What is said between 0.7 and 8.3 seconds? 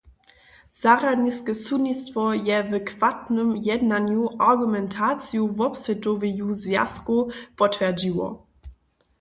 Zarjadniske sudnistwo je w chwatnym jednanju argumentaciju wobswětoweju zwjazkow potwjerdźiło.